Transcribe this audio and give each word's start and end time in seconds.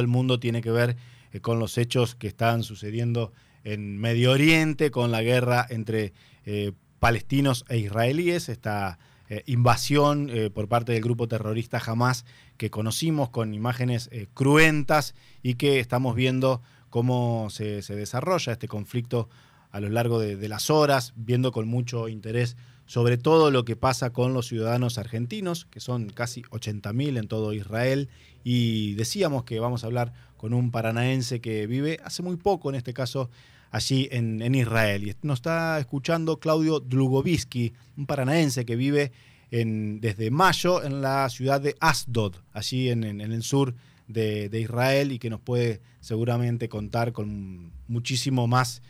el 0.00 0.08
mundo 0.08 0.40
tiene 0.40 0.60
que 0.60 0.72
ver 0.72 0.96
eh, 1.30 1.38
con 1.38 1.60
los 1.60 1.78
hechos 1.78 2.16
que 2.16 2.26
están 2.26 2.64
sucediendo 2.64 3.32
en 3.62 3.96
Medio 3.96 4.32
Oriente, 4.32 4.90
con 4.90 5.12
la 5.12 5.22
guerra 5.22 5.64
entre 5.70 6.12
eh, 6.46 6.72
palestinos 6.98 7.64
e 7.68 7.78
israelíes, 7.78 8.48
esta 8.48 8.98
eh, 9.28 9.44
invasión 9.46 10.32
por 10.52 10.66
parte 10.68 10.92
del 10.92 11.02
grupo 11.02 11.28
terrorista 11.28 11.80
Hamas 11.86 12.24
que 12.56 12.70
conocimos 12.70 13.30
con 13.30 13.54
imágenes 13.54 14.10
cruentas 14.34 15.14
y 15.44 15.54
que 15.54 15.78
estamos 15.78 16.16
viendo 16.16 16.60
cómo 16.90 17.48
se, 17.50 17.80
desarrolla 17.80 18.52
este 18.52 18.66
conflicto 18.66 19.28
a 19.70 19.78
lo 19.78 19.90
largo 19.90 20.18
de 20.18 20.48
las 20.48 20.70
horas, 20.70 21.14
viendo 21.16 21.52
con 21.52 21.68
mucho 21.68 22.08
interés 22.08 22.56
sobre 22.86 23.16
todo 23.16 23.50
lo 23.50 23.64
que 23.64 23.76
pasa 23.76 24.10
con 24.10 24.34
los 24.34 24.46
ciudadanos 24.46 24.98
argentinos, 24.98 25.66
que 25.70 25.80
son 25.80 26.10
casi 26.10 26.42
80.000 26.42 27.18
en 27.18 27.28
todo 27.28 27.52
Israel, 27.52 28.08
y 28.44 28.94
decíamos 28.94 29.44
que 29.44 29.58
vamos 29.58 29.84
a 29.84 29.86
hablar 29.86 30.12
con 30.36 30.52
un 30.52 30.70
paranaense 30.70 31.40
que 31.40 31.66
vive 31.66 31.98
hace 32.04 32.22
muy 32.22 32.36
poco, 32.36 32.68
en 32.68 32.76
este 32.76 32.92
caso, 32.92 33.30
allí 33.70 34.08
en, 34.12 34.54
Israel. 34.54 35.08
Y 35.08 35.16
nos 35.22 35.38
está 35.38 35.78
escuchando 35.78 36.38
Claudio 36.38 36.80
Dlugovisky, 36.80 37.72
un 37.96 38.06
paranaense 38.06 38.66
que 38.66 38.76
vive 38.76 39.12
en, 39.50 40.00
desde 40.00 40.30
mayo 40.30 40.84
en 40.84 41.00
la 41.00 41.28
ciudad 41.30 41.60
de 41.60 41.74
Asdod, 41.80 42.36
allí 42.52 42.90
en, 42.90 43.04
el 43.04 43.42
sur 43.42 43.74
de, 44.06 44.50
Israel, 44.52 45.12
y 45.12 45.18
que 45.18 45.30
nos 45.30 45.40
puede 45.40 45.80
seguramente 46.00 46.68
contar 46.68 47.12
con 47.12 47.72
muchísimo 47.88 48.46
más... 48.46 48.82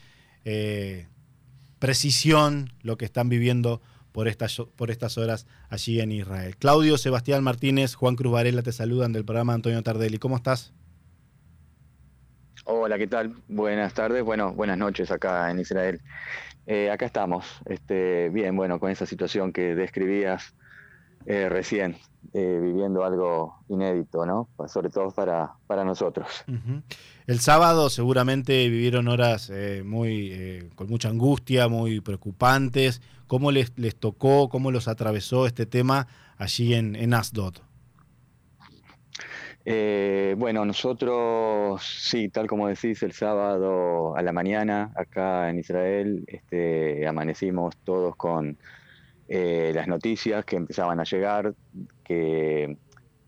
Eh, 0.45 1.07
precisión 1.85 2.71
lo 2.81 2.97
que 2.97 3.05
están 3.05 3.29
viviendo 3.29 3.83
por 4.11 4.27
estas, 4.27 4.57
por 4.75 4.91
estas 4.91 5.19
horas 5.19 5.47
allí 5.69 6.01
en 6.01 6.13
Israel. 6.13 6.57
Claudio, 6.57 6.97
Sebastián 6.97 7.45
Martínez, 7.45 7.95
Juan 7.95 8.17
Cruz 8.17 8.33
Varela 8.33 8.63
te 8.63 8.73
saludan 8.73 9.13
del 9.13 9.27
programa 9.27 9.53
Antonio 9.53 9.83
Tardelli. 9.83 10.17
¿Cómo 10.17 10.35
estás? 10.35 10.73
Hola, 12.65 12.97
¿qué 12.97 13.07
tal? 13.07 13.35
Buenas 13.49 13.93
tardes, 13.93 14.23
bueno, 14.23 14.55
buenas 14.55 14.79
noches 14.79 15.11
acá 15.11 15.51
en 15.51 15.59
Israel. 15.59 16.01
Eh, 16.67 16.91
acá 16.91 17.05
estamos, 17.05 17.45
este, 17.67 18.31
bien, 18.31 18.57
bueno, 18.57 18.81
con 18.81 18.91
esa 18.91 19.05
situación 19.05 19.53
que 19.53 19.75
describías 19.75 20.55
eh, 21.27 21.49
recién, 21.49 21.97
eh, 22.35 22.59
viviendo 22.63 23.03
algo 23.03 23.55
inédito, 23.69 24.27
¿no? 24.27 24.49
Sobre 24.69 24.91
todo 24.91 25.11
para, 25.11 25.55
para 25.67 25.83
nosotros. 25.83 26.45
El 27.27 27.41
sábado 27.41 27.89
seguramente 27.89 28.69
vivieron 28.69 29.09
horas 29.09 29.51
eh, 29.51 29.83
muy 29.85 30.71
con 30.75 30.89
mucha 30.89 31.09
angustia, 31.09 31.69
muy 31.69 32.01
preocupantes. 32.01 33.01
¿Cómo 33.27 33.53
les, 33.53 33.73
les 33.79 33.97
tocó, 33.97 34.51
cómo 34.51 34.71
los 34.71 34.87
atravesó 34.87 35.47
este 35.47 35.65
tema 35.65 36.09
allí 36.37 36.75
en, 36.75 36.95
en 36.95 37.15
Asdod? 37.15 37.55
bueno, 40.37 40.67
nosotros, 40.67 41.83
sí, 41.83 42.29
tal 42.29 42.47
como 42.47 42.69
decís, 42.69 43.03
el 43.03 43.13
sábado 43.13 44.15
a 44.15 44.21
la 44.21 44.31
mañana 44.31 44.93
acá 44.95 45.49
en 45.49 45.59
Israel 45.59 46.23
este, 46.27 47.07
amanecimos 47.07 47.75
todos 47.79 48.15
con 48.15 48.59
eh, 49.29 49.73
las 49.75 49.89
noticias 49.89 50.45
que 50.45 50.57
empezaban 50.57 51.01
a 51.01 51.05
llegar, 51.05 51.55
que 52.05 52.77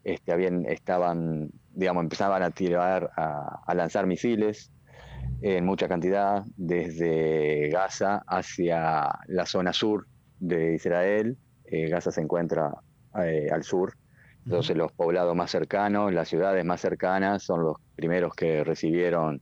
este, 0.04 0.32
habían, 0.32 0.66
estaban, 0.66 1.50
digamos, 1.72 2.02
empezaban 2.02 2.42
a 2.42 2.50
tirar, 2.50 3.10
a, 3.16 3.74
lanzar 3.74 4.06
misiles 4.06 4.70
en 5.40 5.64
mucha 5.64 5.88
cantidad 5.88 6.44
desde 6.56 7.70
Gaza 7.70 8.22
hacia 8.26 9.08
la 9.26 9.46
zona 9.46 9.72
sur 9.72 10.06
de 10.38 10.74
Israel. 10.74 11.36
Eh, 11.64 11.88
Gaza 11.88 12.12
se 12.12 12.20
encuentra 12.20 12.72
eh, 13.22 13.48
al 13.50 13.64
sur, 13.64 13.94
entonces 14.44 14.76
los 14.76 14.92
poblados 14.92 15.34
más 15.34 15.50
cercanos, 15.50 16.12
las 16.12 16.28
ciudades 16.28 16.64
más 16.64 16.80
cercanas 16.80 17.42
son 17.42 17.62
los 17.62 17.76
primeros 17.96 18.34
que 18.34 18.62
recibieron 18.64 19.40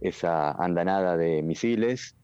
esa 0.00 0.52
andanada 0.52 1.16
de 1.16 1.42
misiles 1.42 2.16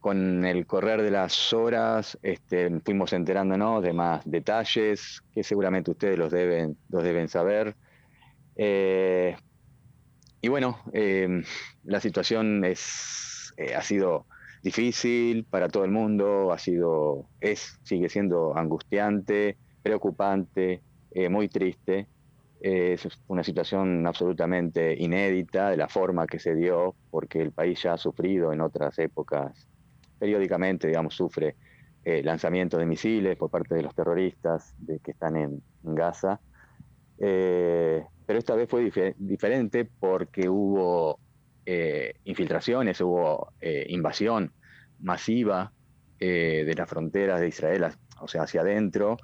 con 0.00 0.46
el 0.46 0.66
correr 0.66 1.02
de 1.02 1.10
las 1.10 1.52
horas 1.52 2.18
este, 2.22 2.80
fuimos 2.80 3.12
enterándonos 3.12 3.82
de 3.82 3.92
más 3.92 4.22
detalles 4.24 5.22
que 5.32 5.44
seguramente 5.44 5.90
ustedes 5.90 6.18
los 6.18 6.32
deben, 6.32 6.76
los 6.88 7.04
deben 7.04 7.28
saber. 7.28 7.76
Eh, 8.56 9.36
y 10.40 10.48
bueno, 10.48 10.78
em, 10.92 11.44
la 11.84 12.00
situación 12.00 12.64
es, 12.64 13.52
eh, 13.58 13.74
ha 13.74 13.82
sido 13.82 14.26
difícil 14.62 15.44
para 15.44 15.68
todo 15.68 15.84
el 15.84 15.90
mundo, 15.90 16.50
ha 16.52 16.58
sido, 16.58 17.26
es, 17.40 17.78
sigue 17.82 18.08
siendo 18.08 18.56
angustiante, 18.56 19.58
preocupante, 19.82 20.82
eh, 21.12 21.28
muy 21.28 21.48
triste. 21.48 22.06
es 22.62 23.08
una 23.26 23.42
situación 23.42 24.06
absolutamente 24.06 24.94
inédita 24.94 25.70
de 25.70 25.78
la 25.78 25.88
forma 25.88 26.26
que 26.26 26.38
se 26.38 26.54
dio, 26.54 26.94
porque 27.10 27.40
el 27.40 27.52
país 27.52 27.82
ya 27.82 27.94
ha 27.94 27.98
sufrido 27.98 28.52
en 28.52 28.60
otras 28.60 28.98
épocas 28.98 29.69
periódicamente, 30.20 30.86
digamos, 30.86 31.14
sufre 31.14 31.56
eh, 32.04 32.22
lanzamientos 32.22 32.78
de 32.78 32.86
misiles 32.86 33.36
por 33.36 33.50
parte 33.50 33.74
de 33.74 33.82
los 33.82 33.94
terroristas 33.94 34.74
de, 34.78 35.00
que 35.00 35.10
están 35.12 35.36
en, 35.36 35.62
Gaza. 35.82 36.40
Eh, 37.18 38.04
pero 38.26 38.38
esta 38.38 38.54
vez 38.54 38.68
fue 38.68 39.14
diferente 39.16 39.86
porque 39.98 40.48
hubo 40.48 41.18
eh, 41.64 42.14
infiltraciones, 42.24 43.00
hubo 43.00 43.52
invasión 43.88 44.52
masiva 45.00 45.72
de 46.18 46.74
las 46.76 46.88
fronteras 46.88 47.40
de 47.40 47.48
Israel, 47.48 47.86
o 48.20 48.28
sea, 48.28 48.42
hacia 48.42 48.60
adentro, 48.60 49.16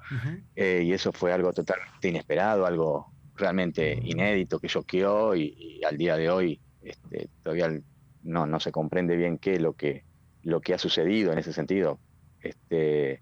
y 0.55 0.91
eso 0.91 1.13
fue 1.13 1.31
algo 1.31 1.53
totalmente 1.53 2.09
inesperado, 2.09 2.65
algo 2.65 3.13
realmente 3.35 3.99
inédito 4.03 4.59
que 4.59 4.67
choqueó 4.67 5.35
y, 5.35 5.53
y 5.79 5.83
al 5.83 5.95
día 5.95 6.17
de 6.17 6.29
hoy 6.31 6.59
este, 6.81 7.29
todavía 7.43 7.69
no, 8.23 8.45
no 8.45 8.59
se 8.59 8.71
comprende 8.71 9.15
bien 9.15 9.37
qué 9.37 9.53
es 9.53 9.61
lo 9.61 9.73
que 9.73 10.03
lo 10.47 10.61
que 10.61 10.73
ha 10.73 10.77
sucedido 10.77 11.33
en 11.33 11.39
ese 11.39 11.51
sentido. 11.51 11.99
Este, 12.41 13.21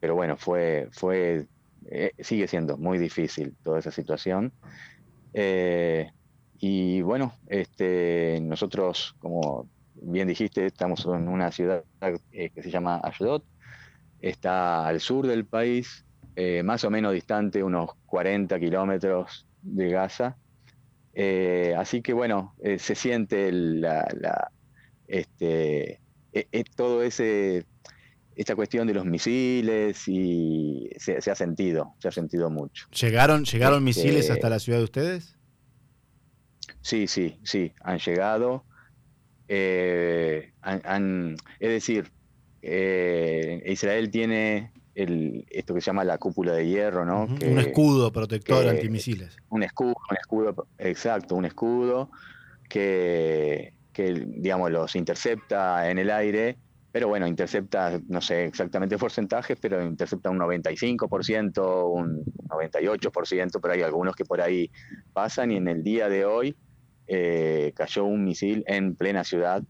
pero 0.00 0.14
bueno, 0.14 0.36
fue, 0.36 0.88
fue, 0.92 1.46
eh, 1.86 2.12
sigue 2.18 2.46
siendo 2.46 2.76
muy 2.76 2.98
difícil 2.98 3.56
toda 3.62 3.78
esa 3.78 3.90
situación. 3.90 4.52
Eh, 5.32 6.10
y 6.58 7.00
bueno, 7.00 7.32
este, 7.46 8.38
nosotros, 8.42 9.16
como 9.18 9.66
bien 9.94 10.28
dijiste, 10.28 10.66
estamos 10.66 11.06
en 11.06 11.26
una 11.28 11.50
ciudad 11.50 11.84
eh, 12.32 12.50
que 12.50 12.62
se 12.62 12.70
llama 12.70 12.98
Ashdod, 12.98 13.42
está 14.20 14.86
al 14.86 15.00
sur 15.00 15.26
del 15.26 15.46
país, 15.46 16.04
más 16.62 16.84
o 16.84 16.90
menos 16.90 17.14
distante, 17.14 17.64
unos 17.64 17.90
40 18.06 18.60
kilómetros 18.60 19.48
de 19.62 19.88
Gaza. 19.90 20.36
así 21.76 22.00
que 22.00 22.12
bueno, 22.12 22.54
se 22.62 22.94
siente 22.94 23.50
la, 23.50 24.06
la 24.20 24.52
este, 25.08 25.94
es 25.94 25.98
eh, 26.38 26.48
eh, 26.52 26.64
todo 26.76 27.02
ese 27.02 27.66
esta 28.36 28.54
cuestión 28.54 28.86
de 28.86 28.94
los 28.94 29.04
misiles 29.04 30.06
y 30.06 30.88
se, 30.96 31.16
ha 31.16 31.34
sentido, 31.34 31.94
se 31.98 32.06
ha 32.06 32.12
sentido 32.12 32.50
mucho. 32.50 32.86
¿Llegaron, 32.90 33.44
llegaron 33.44 33.88
este, 33.88 34.02
misiles 34.02 34.30
hasta 34.30 34.48
la 34.48 34.60
ciudad 34.60 34.78
de 34.78 34.84
ustedes? 34.84 35.36
Sí, 36.80 37.08
sí, 37.08 37.36
sí, 37.42 37.72
han 37.80 37.98
llegado. 37.98 38.64
Eh, 39.48 40.52
es 40.62 41.68
decir, 41.68 42.12
Israel 42.62 44.08
tiene 44.12 44.70
el, 44.94 45.44
esto 45.50 45.74
que 45.74 45.80
se 45.80 45.86
llama 45.86 46.04
la 46.04 46.18
cúpula 46.18 46.52
de 46.52 46.68
hierro, 46.68 47.04
¿no? 47.04 47.24
un 47.24 47.58
escudo 47.58 48.12
protector 48.12 48.68
antimisiles. 48.68 49.36
Un 49.48 49.64
escudo, 49.64 49.96
un 50.10 50.16
escudo, 50.16 50.68
exacto, 50.78 51.34
un 51.34 51.44
escudo 51.44 52.10
que 52.68 53.72
que, 53.98 54.26
digamos, 54.28 54.70
los 54.70 54.94
intercepta 54.94 55.90
en 55.90 55.98
el 55.98 56.08
aire, 56.08 56.56
pero 56.92 57.08
bueno, 57.08 57.26
intercepta, 57.26 58.00
no 58.06 58.20
sé 58.20 58.44
exactamente 58.44 58.96
porcentajes, 58.96 59.58
pero 59.60 59.84
intercepta 59.84 60.30
un 60.30 60.38
95%, 60.38 61.90
un 61.90 62.24
98%, 62.46 63.58
pero 63.60 63.74
hay 63.74 63.82
algunos 63.82 64.14
que 64.14 64.24
por 64.24 64.40
ahí 64.40 64.70
pasan 65.12 65.50
y 65.50 65.56
en 65.56 65.66
el 65.66 65.82
día 65.82 66.08
de 66.08 66.24
hoy 66.24 66.56
eh, 67.08 67.72
cayó 67.74 68.04
un 68.04 68.22
misil 68.22 68.62
en 68.68 68.94
plena 68.94 69.24
ciudad. 69.24 69.64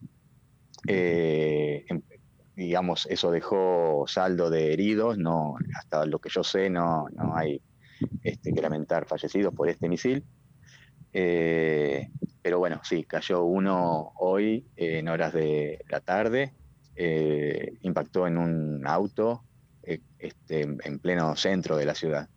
Eh, 0.86 1.86
digamos, 2.54 3.06
eso 3.06 3.30
dejó 3.30 4.04
saldo 4.08 4.50
de 4.50 4.74
heridos, 4.74 5.16
no, 5.16 5.56
hasta 5.74 6.04
lo 6.04 6.18
que 6.18 6.28
yo 6.28 6.44
sé 6.44 6.68
no, 6.68 7.06
no 7.14 7.34
hay 7.34 7.62
este, 8.22 8.52
que 8.52 8.60
lamentar 8.60 9.06
fallecidos 9.06 9.54
por 9.54 9.70
este 9.70 9.88
misil. 9.88 10.22
Eh, 11.12 12.10
pero 12.42 12.58
bueno, 12.58 12.80
sí, 12.82 13.04
cayó 13.04 13.42
uno 13.44 14.12
hoy 14.16 14.64
en 14.76 15.08
horas 15.08 15.32
de 15.34 15.84
la 15.90 16.00
tarde, 16.00 16.52
eh, 16.96 17.74
impactó 17.82 18.26
en 18.26 18.38
un 18.38 18.86
auto 18.86 19.44
eh, 19.82 20.00
este, 20.18 20.62
en 20.62 20.98
pleno 20.98 21.36
centro 21.36 21.76
de 21.76 21.84
la 21.84 21.94
ciudad. 21.94 22.28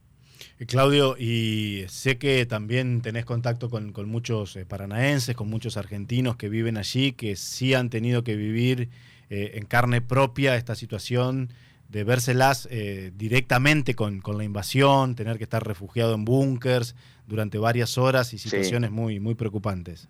Eh, 0.60 0.66
Claudio, 0.66 1.16
y 1.18 1.86
sé 1.88 2.18
que 2.18 2.46
también 2.46 3.02
tenés 3.02 3.26
contacto 3.26 3.70
con, 3.70 3.94
muchos 4.08 4.60
paranaenses, 4.68 5.36
con 5.36 5.50
muchos 5.50 5.78
argentinos 5.78 6.36
que 6.36 6.50
viven 6.50 6.78
allí, 6.78 7.14
que 7.14 7.36
sí 7.36 7.74
han 7.74 7.90
tenido 7.90 8.24
que 8.24 8.36
vivir 8.36 8.90
en 9.30 9.66
carne 9.66 10.02
propia 10.02 10.58
esta 10.58 10.76
situación 10.76 11.52
de 11.92 12.06
vérselas 12.06 12.70
eh, 12.72 13.12
directamente 13.16 13.96
con, 13.96 14.22
la 14.26 14.44
invasión, 14.46 15.16
tener 15.16 15.38
que 15.38 15.44
estar 15.44 15.66
refugiado 15.66 16.16
en 16.16 16.24
búnkers 16.24 16.96
durante 17.28 17.58
varias 17.58 17.98
horas 17.98 18.34
y 18.34 18.38
situaciones 18.38 18.92
muy, 18.92 19.20
muy 19.20 19.36
preocupantes. 19.36 20.08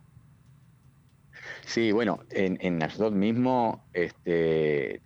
Sí, 1.65 1.91
bueno, 1.91 2.19
en, 2.29 2.57
en 2.61 2.83
Ashdod 2.83 3.13
mismo 3.13 3.83
este, 3.93 5.01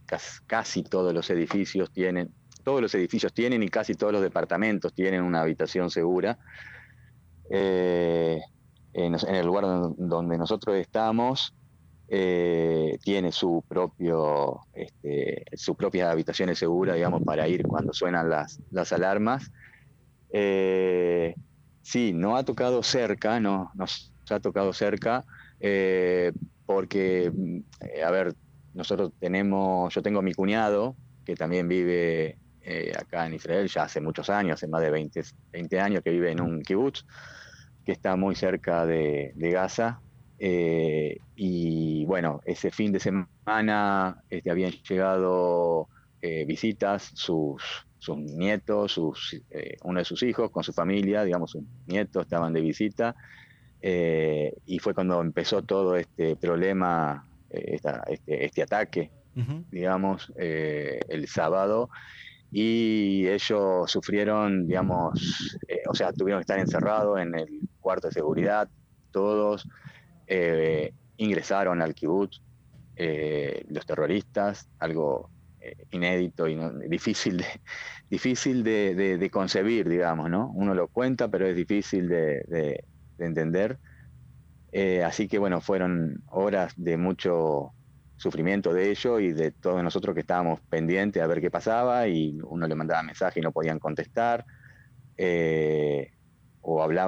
casi, 0.48 0.83
todos 0.83 1.13
los 1.13 1.30
edificios 1.30 1.92
tienen, 1.92 2.31
todos 2.63 2.81
los 2.81 2.94
edificios 2.95 3.33
tienen 3.33 3.63
y 3.63 3.69
casi 3.69 3.94
todos 3.94 4.12
los 4.12 4.21
departamentos 4.21 4.94
tienen 4.94 5.24
una 5.24 5.42
habitación 5.42 5.89
segura. 5.89 6.38
Eh, 7.50 8.42
en, 8.94 9.16
el 9.16 9.45
lugar 9.45 9.66
donde 9.98 10.38
nosotros 10.38 10.75
estamos, 10.75 11.54
eh, 12.07 13.00
tiene 13.04 13.31
su 13.31 13.63
propio 13.68 14.60
este, 14.74 15.44
sus 15.54 15.75
propias 15.75 16.12
habitaciones 16.12 16.60
seguras 16.60 16.96
digamos 16.96 17.24
para 17.24 17.48
ir 17.48 17.63
cuando 17.63 17.94
suenan 17.94 18.30
las, 18.30 18.60
las 18.72 18.94
alarmas. 18.94 19.52
Eh, 20.30 21.34
sí 21.81 22.13
no 22.13 22.36
ha 22.36 22.44
tocado 22.44 22.84
cerca 22.84 23.40
no 23.40 23.72
nos 23.74 24.12
ha 24.30 24.40
tocado 24.40 24.74
cerca 24.74 25.24
eh, 25.60 26.31
porque 26.66 27.31
a 28.06 28.12
ver 28.12 28.36
nosotros 28.74 29.12
tenemos 29.19 29.94
yo 29.94 30.02
tengo 30.02 30.19
a 30.19 30.24
mi 30.24 30.34
cuñado 30.34 30.96
que 31.25 31.36
también 31.36 31.68
vive 31.68 32.38
acá 33.00 33.28
en 33.28 33.36
Israel 33.36 33.68
ya 33.68 33.84
hace 33.84 34.02
muchos 34.02 34.30
años 34.30 34.56
hace 34.56 34.68
más 34.68 34.81
de 34.81 34.90
20, 34.90 35.24
20 35.54 35.80
años 35.80 36.02
que 36.04 36.10
vive 36.10 36.31
en 36.31 36.42
un 36.42 36.62
kibutz 36.62 37.06
que 37.86 37.92
está 37.92 38.16
muy 38.16 38.36
cerca 38.36 38.86
de, 38.86 39.31
de 39.36 39.52
Gaza 39.52 40.02
eh, 40.39 41.19
y 41.35 42.05
bueno, 42.05 42.41
ese 42.45 42.71
fin 42.71 42.91
de 42.91 42.99
semana 42.99 44.21
este, 44.29 44.51
habían 44.51 44.71
llegado 44.71 45.87
eh, 46.21 46.45
visitas, 46.45 47.11
sus, 47.13 47.63
sus 47.99 48.17
nietos, 48.17 48.93
sus, 48.93 49.41
eh, 49.51 49.77
uno 49.83 49.99
de 49.99 50.05
sus 50.05 50.23
hijos 50.23 50.51
con 50.51 50.63
su 50.63 50.73
familia, 50.73 51.23
digamos, 51.23 51.51
sus 51.51 51.63
nietos 51.87 52.23
estaban 52.23 52.53
de 52.53 52.61
visita. 52.61 53.15
y 53.81 54.79
fue 54.79 54.93
cuando 54.93 55.21
empezó 55.21 55.61
todo 55.61 55.95
este 55.95 56.35
problema, 56.35 57.27
este, 57.49 58.45
este, 58.45 58.63
ataque, 58.63 59.11
digamos, 59.71 60.33
el 60.35 61.27
sábado. 61.27 61.89
Y 62.51 63.27
ellos 63.27 63.91
sufrieron, 63.91 64.67
digamos, 64.67 65.57
o 65.87 65.93
sea, 65.93 66.13
tuvieron 66.13 66.39
que 66.39 66.43
estar 66.43 66.59
encerrados 66.59 67.19
en 67.19 67.35
el 67.35 67.47
cuarto 67.79 68.07
de 68.07 68.13
seguridad, 68.13 68.69
todos. 69.11 69.67
Eh, 70.27 70.94
ingresaron 71.18 71.81
al 71.81 71.94
kibutz 71.94 72.42
eh, 72.95 73.63
los 73.69 73.86
terroristas, 73.86 74.68
algo 74.80 75.30
eh, 75.62 75.86
inédito 75.92 76.48
y 76.48 76.57
difícil, 76.88 77.38
de, 77.38 77.45
difícil 78.10 78.63
de, 78.63 79.30
concebir, 79.31 79.88
digamos, 79.88 80.30
¿no? 80.30 80.51
Uno 80.54 80.74
lo 80.74 80.88
cuenta, 80.88 81.27
pero 81.27 81.48
es 81.48 81.56
difícil 81.56 82.07
de, 82.07 82.83
entender. 83.18 83.80
así 85.06 85.27
que 85.27 85.38
bueno, 85.38 85.62
fueron 85.62 86.22
horas 86.28 86.74
de 86.75 86.98
mucho 86.98 87.71
sufrimiento 88.18 88.74
de 88.74 88.92
ellos 88.92 89.21
y 89.21 89.31
de 89.31 89.51
todos 89.51 89.81
nosotros 89.83 90.13
que 90.13 90.21
estábamos 90.21 90.60
pendientes 90.69 91.21
a 91.21 91.28
ver 91.28 91.42
qué 91.42 91.51
pasaba 91.51 92.07
y 92.07 92.38
uno 92.44 92.68
le 92.68 92.75
mandaba 92.75 93.04
mensaje 93.04 93.39
y 93.39 93.44
no 93.44 93.51
podían 93.51 93.80
contestar 93.80 94.45
o 95.18 96.14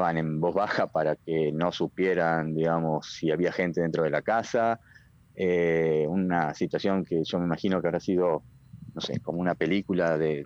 hablaban 0.07 0.17
en 0.17 0.39
voz 0.39 0.55
baja 0.55 0.87
para 0.87 1.15
que 1.15 1.51
no 1.51 1.71
supieran, 1.71 2.53
digamos, 2.53 3.13
si 3.13 3.31
había 3.31 3.51
gente 3.51 3.81
dentro 3.81 4.03
de 4.03 4.09
la 4.09 4.21
casa. 4.21 4.79
Eh, 5.35 6.05
una 6.07 6.53
situación 6.53 7.05
que 7.05 7.23
yo 7.23 7.39
me 7.39 7.45
imagino 7.45 7.81
que 7.81 7.87
habrá 7.87 7.99
sido, 7.99 8.43
no 8.93 9.01
sé, 9.01 9.19
como 9.19 9.39
una 9.39 9.55
película 9.55 10.17
de, 10.17 10.45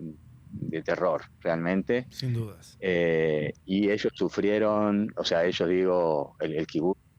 terror, 0.84 1.22
realmente. 1.40 2.06
Sin 2.10 2.34
dudas. 2.34 2.76
Eh, 2.80 3.52
y 3.64 3.90
ellos 3.90 4.12
sufrieron, 4.14 5.08
o 5.16 5.24
sea, 5.24 5.44
ellos 5.44 5.68
digo, 5.68 6.36
el, 6.40 6.54
el 6.54 6.66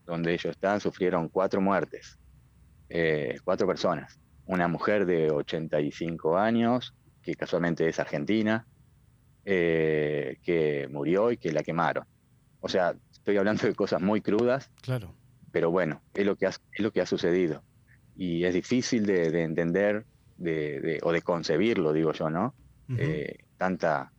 donde 0.06 0.34
ellos 0.34 0.52
están, 0.52 0.80
sufrieron 0.80 1.30
cuatro 1.30 1.62
muertes, 1.62 2.20
eh, 2.90 3.38
cuatro 3.44 3.66
personas. 3.66 4.20
Una 4.46 4.68
mujer 4.68 5.06
de 5.06 5.32
85 5.32 6.38
años, 6.38 6.94
que 7.22 7.34
casualmente 7.36 7.88
es 7.88 8.00
argentina, 8.00 8.68
eh, 9.46 10.38
que 10.42 10.88
murió 10.90 11.32
y 11.32 11.38
que 11.38 11.52
la 11.52 11.64
quemaron. 11.64 12.06
O 12.64 12.70
sea, 12.70 12.96
estoy 13.12 13.36
hablando 13.36 13.68
de 13.68 13.76
cosas 13.76 14.02
muy 14.02 14.22
crudas. 14.22 14.72
Claro. 14.82 15.14
Pero 15.52 15.70
bueno, 15.70 16.02
es 16.14 16.26
lo 16.26 16.38
que 16.38 16.46
ha, 16.46 16.50
es 16.50 16.80
lo 16.80 16.92
que 16.92 17.02
ha 17.02 17.06
sucedido. 17.06 17.62
Y 18.16 18.46
es 18.46 18.54
difícil 18.54 19.06
de, 19.06 19.44
entender 19.44 20.06
de, 20.38 20.98
o 21.04 21.12
de 21.12 21.22
concebirlo, 21.22 21.92
digo 21.92 22.14
yo, 22.14 22.30
¿no? 22.30 22.56
Eh, 22.98 23.38
tanta, 23.58 24.14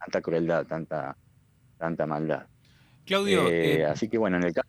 tanta 0.00 0.20
crueldad, 0.20 0.66
tanta, 0.66 1.16
tanta 1.78 2.06
maldad. 2.06 2.46
Claudio. 3.04 3.48
Eh, 3.48 3.84
así 3.84 4.08
que 4.08 4.18
bueno, 4.18 4.38
en 4.38 4.42
el 4.42 4.52
caso. 4.52 4.68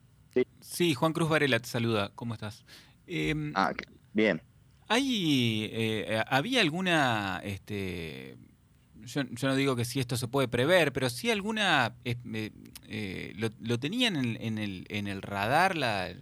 ¿sí? 0.62 0.94
Juan 0.94 1.12
Cruz 1.12 1.28
Varela 1.28 1.60
te 1.60 1.68
saluda. 1.68 2.12
¿Cómo 2.14 2.36
estás? 2.36 2.66
Em, 3.08 3.52
ah, 3.56 3.74
bien. 4.14 4.44
¿Hay, 4.90 6.06
¿Había 6.28 6.62
alguna 6.62 7.42
este, 7.44 8.38
yo, 9.08 9.24
no 9.24 9.56
digo 9.56 9.76
que 9.76 9.86
si 9.86 10.00
esto 10.00 10.18
se 10.18 10.28
puede 10.28 10.48
prever, 10.48 10.92
pero 10.92 11.10
si 11.10 11.32
alguna, 11.32 11.96
eh, 12.04 12.52
eh, 12.88 13.34
lo, 13.36 13.80
tenían 13.80 14.16
en, 14.16 14.58
el, 14.58 14.86
en 14.90 15.08
el 15.08 15.22
radar 15.22 15.76
la, 15.76 16.14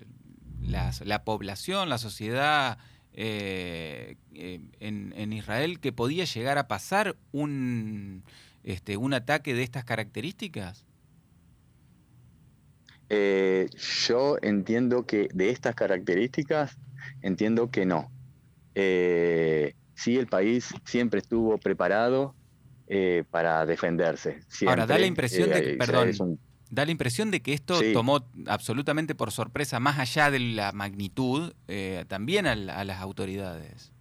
la, 0.62 1.24
población, 1.24 1.90
la 1.90 1.98
sociedad 1.98 2.78
eh, 3.14 4.18
en, 4.34 5.34
Israel 5.34 5.80
que 5.80 5.92
podía 5.92 6.26
llegar 6.26 6.58
a 6.58 6.68
pasar 6.68 7.16
un, 7.32 8.24
este, 8.64 8.98
un 8.98 9.14
ataque 9.14 9.54
de 9.54 9.64
estas 9.64 9.84
características? 9.84 10.86
yo 13.08 14.38
entiendo 14.42 15.06
que 15.06 15.30
de 15.34 15.52
estas 15.52 15.76
características, 15.76 16.78
entiendo 17.22 17.70
que 17.70 17.86
no. 17.86 18.12
sí, 18.74 20.18
el 20.18 20.28
país 20.28 20.74
siempre 20.86 21.20
estuvo 21.20 21.58
preparado 21.58 22.36
eh, 22.88 23.24
para 23.32 23.66
defenderse. 23.66 24.42
Ahora, 24.68 24.86
da 24.86 25.00
la 25.00 25.08
impresión 25.08 25.50
de 25.50 25.64
que, 25.64 25.72
eh, 25.72 25.78
perdón, 25.78 26.40
da 26.70 26.86
la 26.86 26.92
impresión 26.92 27.32
de 27.32 27.42
que 27.42 27.54
esto 27.54 27.80
tomó 27.94 28.30
absolutamente 28.46 29.16
por 29.16 29.32
sorpresa, 29.32 29.80
más 29.80 29.98
allá 29.98 30.30
de 30.30 30.38
la 30.38 30.72
magnitud, 30.72 31.54
eh, 31.68 32.06
también 32.08 32.46
a, 32.46 32.56
las 32.56 33.02
autoridades. 33.02 33.92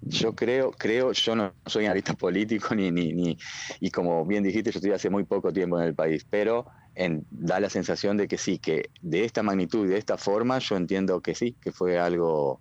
Yo 0.00 0.34
creo, 0.34 0.72
creo, 0.72 1.12
yo 1.12 1.36
no 1.36 1.52
soy 1.66 1.84
analista 1.84 2.14
político 2.14 2.74
ni, 2.74 2.90
ni, 2.90 3.12
ni, 3.12 3.38
y 3.78 3.92
como 3.92 4.26
bien 4.26 4.42
dijiste, 4.42 4.72
yo 4.72 4.78
estoy 4.78 4.90
hace 4.90 5.08
muy 5.08 5.22
poco 5.22 5.52
tiempo 5.52 5.78
en 5.78 5.86
el 5.86 5.94
país, 5.94 6.26
pero 6.28 6.66
en, 6.96 7.24
da 7.30 7.60
la 7.60 7.70
sensación 7.70 8.16
de 8.16 8.26
que 8.26 8.38
sí, 8.38 8.58
que 8.58 8.90
de 9.02 9.24
esta 9.24 9.44
magnitud 9.44 9.86
y 9.86 9.90
de 9.90 9.98
esta 9.98 10.18
forma, 10.18 10.58
yo 10.58 10.76
entiendo 10.76 11.20
que 11.20 11.36
sí, 11.36 11.54
que 11.60 11.70
fue 11.70 11.96
algo 11.96 12.60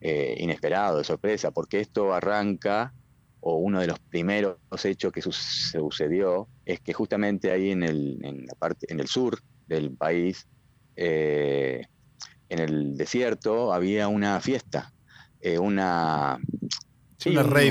inesperado, 0.00 0.98
de 0.98 1.04
sorpresa, 1.04 1.50
porque 1.50 1.80
esto 1.80 2.12
arranca 2.12 2.92
o 3.46 3.56
uno 3.56 3.80
de 3.80 3.88
los 3.88 3.98
primeros 3.98 4.56
hechos 4.84 5.12
que 5.12 5.20
sucedió 5.20 6.48
es 6.64 6.80
que 6.80 6.94
justamente 6.94 7.50
ahí 7.50 7.72
en 7.72 7.82
el, 7.82 8.18
en 8.22 8.46
la 8.46 8.54
parte, 8.54 8.90
en 8.90 9.00
el 9.00 9.06
sur 9.06 9.38
del 9.66 9.90
país, 9.90 10.48
eh, 10.96 11.82
en 12.48 12.58
el 12.58 12.96
desierto, 12.96 13.74
había 13.74 14.08
una 14.08 14.40
fiesta, 14.40 14.94
eh, 15.42 15.58
una, 15.58 16.38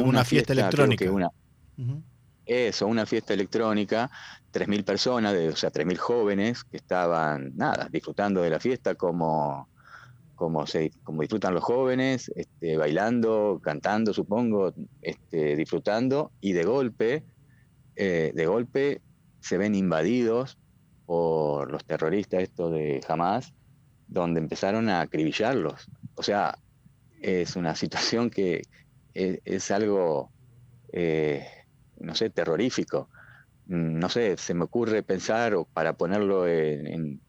una, 0.03 0.23
fiesta, 0.23 0.53
electrónica. 0.53 1.05
Eso, 2.45 2.85
una 2.85 3.07
fiesta 3.07 3.33
electrónica, 3.33 4.11
3.000 4.53 4.83
personas, 4.83 5.33
de, 5.33 5.49
o 5.49 5.55
sea, 5.55 5.71
3.000 5.71 5.97
jóvenes 5.97 6.63
que 6.65 6.77
estaban, 6.77 7.51
nada, 7.55 7.87
disfrutando 7.91 8.43
de 8.43 8.51
la 8.51 8.59
fiesta 8.59 8.93
como 8.93 9.69
como, 10.35 10.65
se, 10.67 10.91
como 11.03 11.21
disfrutan 11.21 11.53
los 11.53 11.63
jóvenes, 11.63 12.31
este, 12.35 12.77
bailando, 12.77 13.59
cantando, 13.63 14.13
supongo, 14.13 14.73
este, 15.01 15.55
disfrutando, 15.55 16.31
y 16.41 16.53
de 16.53 16.63
golpe, 16.63 17.23
eh, 17.95 18.31
de 18.33 18.45
golpe 18.45 19.01
se 19.39 19.57
ven 19.57 19.75
invadidos 19.75 20.57
por 21.05 21.71
los 21.71 21.85
terroristas 21.85 22.43
esto 22.43 22.69
de 22.69 23.01
Hamas, 23.07 23.53
donde 24.07 24.39
empezaron 24.39 24.89
a 24.89 25.01
acribillarlos. 25.01 25.89
O 26.15 26.23
sea, 26.23 26.57
es 27.21 27.55
una 27.55 27.75
situación 27.75 28.29
que 28.29 28.63
es, 29.13 29.71
algo, 29.71 30.31
eh, 30.91 31.45
no 31.99 32.15
sé, 32.15 32.29
terrorífico. 32.29 33.09
Mm, 33.67 33.99
no 33.99 34.09
sé, 34.09 34.37
se 34.37 34.53
me 34.53 34.63
ocurre 34.63 35.03
pensar, 35.03 35.53
o 35.55 35.65
para 35.65 35.93
ponerlo 35.93 36.47
en 36.47 37.21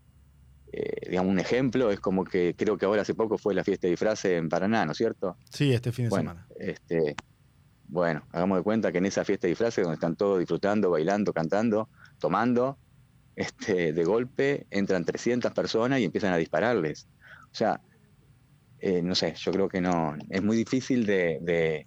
digamos, 1.15 1.31
un 1.31 1.39
ejemplo 1.39 1.93
es 1.93 2.01
como 2.01 2.25
que 2.25 2.57
creo 2.59 2.77
que 2.77 2.87
ahora 2.87 3.03
hace 3.03 3.15
poco 3.15 3.39
fue 3.39 3.55
la 3.55 3.63
fiesta 3.63 3.87
de 3.87 3.93
disfraces 3.93 4.33
en 4.33 4.49
Paraná, 4.49 4.85
¿no 4.85 4.93
es 4.93 4.99
cierto? 4.99 5.37
Sí, 5.49 5.73
este 5.73 5.93
fin 5.93 6.07
de 6.07 6.11
semana. 6.11 6.45
Este, 6.59 7.15
bueno, 7.87 8.25
hagamos 8.33 8.59
de 8.59 8.65
cuenta 8.65 8.91
que 8.91 8.99
en 8.99 9.07
esa 9.07 9.25
fiesta 9.25 9.47
de 9.47 9.51
disfraces, 9.51 9.85
donde 9.85 9.95
están 9.95 10.17
todos 10.17 10.41
disfrutando, 10.41 10.91
bailando, 10.91 11.33
cantando, 11.33 11.89
tomando, 12.19 12.79
este, 13.37 13.93
de 13.93 14.05
golpe 14.05 14.67
entran 14.71 15.05
300 15.05 15.53
personas 15.53 16.01
y 16.01 16.05
empiezan 16.05 16.33
a 16.33 16.37
dispararles. 16.37 17.07
O 17.45 17.55
sea, 17.55 17.81
eh, 18.81 19.01
no 19.01 19.15
sé, 19.15 19.35
yo 19.37 19.53
creo 19.53 19.69
que 19.69 19.81
no, 19.81 20.17
es 20.31 20.43
muy 20.43 20.57
difícil 20.57 21.07
de, 21.07 21.85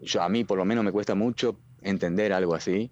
yo, 0.00 0.22
a 0.22 0.30
mí 0.30 0.44
por 0.44 0.56
lo 0.56 0.64
menos 0.64 0.84
me 0.84 0.92
cuesta 0.92 1.14
mucho 1.14 1.60
entender 1.82 2.32
algo 2.32 2.54
así. 2.54 2.90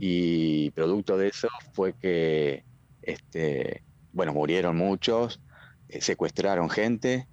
Y 0.00 0.70
producto 0.70 1.16
de 1.16 1.28
eso 1.28 1.48
fue 1.74 1.92
que, 1.92 2.64
este, 3.02 3.82
bueno, 4.18 4.32
murieron 4.32 4.76
muchos, 4.76 5.40
eh, 5.88 6.00
secuestraron 6.00 6.68
gente, 6.70 7.28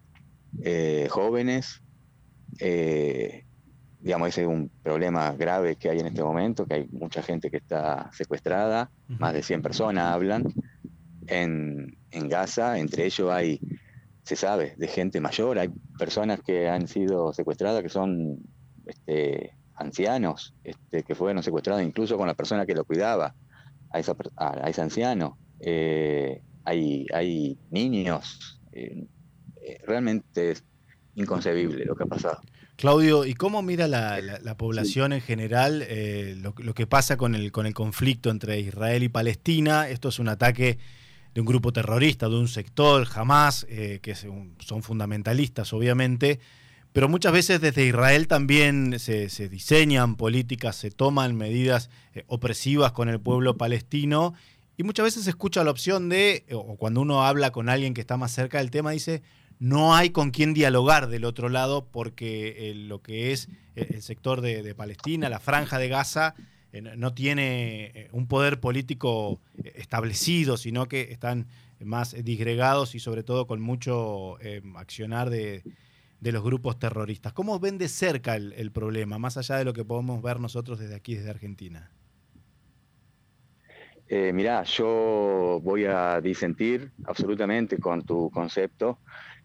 eh, 0.62 1.08
jóvenes. 1.10 1.82
Eh, 2.60 3.44
digamos, 4.02 4.30
ese 4.30 4.44
es 4.44 4.48
un 4.48 4.70
problema 4.84 5.32
grave 5.34 5.78
que 5.78 5.90
hay 5.90 5.98
en 5.98 6.06
este 6.06 6.22
momento, 6.22 6.68
que 6.68 6.76
hay 6.76 6.88
mucha 6.92 7.24
gente 7.24 7.50
que 7.50 7.58
está 7.58 8.12
secuestrada, 8.14 8.92
más 9.08 9.34
de 9.34 9.42
100 9.42 9.64
personas 9.64 10.14
hablan 10.14 10.44
en, 11.26 11.98
en 12.12 12.30
Gaza, 12.30 12.78
entre 12.78 13.06
ellos 13.06 13.32
hay 13.32 13.60
se 14.22 14.36
sabe 14.36 14.76
de 14.78 14.88
gente 14.88 15.20
mayor, 15.20 15.58
hay 15.58 15.70
personas 15.98 16.40
que 16.42 16.70
han 16.70 16.88
sido 16.88 17.34
secuestradas 17.34 17.82
que 17.82 17.90
son 17.90 18.38
este, 18.86 19.58
ancianos, 19.74 20.54
este, 20.64 21.02
que 21.02 21.16
fueron 21.16 21.42
secuestrados 21.42 21.82
incluso 21.82 22.16
con 22.16 22.28
la 22.28 22.36
persona 22.36 22.68
que 22.68 22.76
lo 22.76 22.86
cuidaba, 22.86 23.34
a, 23.90 24.70
ese 24.70 24.82
anciano. 24.82 25.40
Eh, 25.60 26.44
hay, 26.66 27.06
hay 27.14 27.58
niños. 27.72 28.60
Eh, 28.72 29.06
eh, 29.64 29.78
realmente 29.86 30.52
es 30.52 30.64
inconcebible 31.16 31.86
lo 31.86 31.96
que 31.96 32.04
ha 32.04 32.08
pasado. 32.08 32.42
Claudio, 32.76 33.26
¿y 33.26 33.36
cómo 33.36 33.62
mira 33.62 33.88
la, 33.88 34.56
población 34.58 35.14
en 35.14 35.22
general 35.22 35.88
lo, 36.42 36.54
lo, 36.58 36.74
que 36.74 36.86
pasa 36.86 37.16
con 37.16 37.34
el, 37.34 37.54
con 37.54 37.66
el 37.66 37.74
conflicto 37.74 38.30
entre 38.30 38.60
Israel 38.60 39.04
y 39.04 39.08
Palestina? 39.08 39.88
Esto 39.88 40.10
es 40.10 40.20
un 40.20 40.28
ataque 40.28 40.78
de 41.36 41.42
un 41.42 41.48
grupo 41.48 41.74
terrorista, 41.74 42.30
de 42.30 42.36
un 42.36 42.48
sector, 42.48 43.06
jamás, 43.06 43.68
eh, 43.70 44.00
que 44.02 44.16
son 44.16 44.82
fundamentalistas 44.82 45.74
obviamente, 45.74 46.40
pero 46.94 47.10
muchas 47.10 47.34
veces 47.34 47.60
desde 47.60 47.86
Israel 47.86 48.30
también 48.30 49.00
se, 49.00 49.28
diseñan 49.50 50.16
políticas, 50.16 50.78
se 50.78 50.92
toman 50.92 51.36
medidas 51.36 51.90
eh, 52.14 52.24
opresivas 52.28 52.94
con 52.94 53.10
el 53.10 53.20
pueblo 53.20 53.58
palestino 53.58 54.34
y 54.78 54.84
muchas 54.84 55.06
veces 55.06 55.24
se 55.24 55.30
escucha 55.30 55.64
la 55.64 55.72
opción 55.72 56.10
de, 56.10 56.46
o 56.52 56.76
cuando 56.78 57.02
uno 57.02 57.24
habla 57.24 57.52
con 57.52 57.70
alguien 57.70 57.94
que 57.94 58.02
está 58.02 58.18
más 58.18 58.32
cerca 58.32 58.58
del 58.60 58.72
tema, 58.72 58.92
dice, 58.92 59.22
no 59.60 59.96
hay 59.96 60.10
con 60.10 60.32
quién 60.32 60.54
dialogar 60.54 61.08
del 61.08 61.26
otro 61.26 61.50
lado 61.50 61.88
porque 61.92 62.72
eh, 62.72 62.76
lo 62.76 63.02
que 63.02 63.32
es 63.32 63.50
el 63.76 64.02
sector 64.02 64.42
de 64.42 64.76
Palestina, 64.76 65.30
la 65.30 65.40
franja 65.40 65.78
de 65.78 65.90
Gaza, 65.90 66.36
eh, 66.76 66.82
no 66.82 67.14
tiene 67.14 67.86
eh, 67.86 68.10
un 68.12 68.28
poder 68.28 68.60
político 68.60 69.40
eh, 69.64 69.72
establecido, 69.76 70.58
sino 70.58 70.88
que 70.88 71.04
están 71.04 71.48
más 71.80 72.14
disgregados 72.22 72.96
y 72.96 73.00
sobre 73.00 73.24
todo 73.24 73.48
con 73.48 73.62
mucho 73.62 74.38
accionar 74.76 75.30
de, 75.30 75.64
los 76.22 76.44
grupos 76.44 76.80
terroristas. 76.80 77.32
¿Cómo 77.34 77.60
ven 77.60 77.78
de 77.78 77.88
cerca 77.88 78.36
el, 78.36 78.72
problema, 78.72 79.20
más 79.20 79.38
allá 79.38 79.58
de 79.58 79.66
lo 79.66 79.74
que 79.74 79.86
podemos 79.86 80.22
ver 80.22 80.40
nosotros 80.40 80.80
desde 80.80 80.96
aquí, 80.96 81.16
desde 81.16 81.30
Argentina? 81.30 81.92
Eh, 84.08 84.32
mirá, 84.34 84.64
yo 84.64 85.60
voy 85.64 85.86
a 85.86 86.22
disentir 86.22 86.92
absolutamente 87.06 87.78
con 87.78 88.04
tu 88.04 88.30
concepto. 88.30 89.00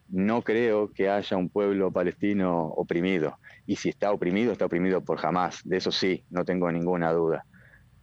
No 0.08 0.42
creo 0.42 0.90
que 0.92 1.08
haya 1.08 1.36
un 1.36 1.48
pueblo 1.48 1.92
palestino 1.92 2.66
oprimido 2.66 3.38
y 3.66 3.76
si 3.76 3.90
está 3.90 4.10
oprimido, 4.12 4.52
está 4.52 4.66
oprimido 4.66 5.00
por 5.02 5.18
jamás. 5.18 5.60
De 5.64 5.76
eso 5.76 5.92
sí, 5.92 6.24
no 6.30 6.44
tengo 6.44 6.70
ninguna 6.70 7.12
duda. 7.12 7.44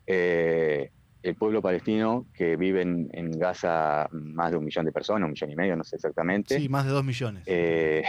Eh, 0.05 0.91
el 1.21 1.35
pueblo 1.35 1.61
palestino 1.61 2.25
que 2.33 2.55
vive 2.55 2.81
en, 2.81 3.31
Gaza 3.31 4.07
más 4.11 4.51
de 4.51 4.57
un 4.57 4.65
millón 4.65 4.85
de 4.85 4.91
personas, 4.91 5.25
un 5.25 5.31
millón 5.31 5.51
y 5.51 5.55
medio, 5.55 5.75
no 5.75 5.83
sé 5.83 5.97
exactamente. 5.97 6.57
Sí, 6.57 6.69
más 6.69 6.85
de 6.85 6.91
dos 6.91 7.03
millones. 7.03 7.43
Eh, 7.45 8.03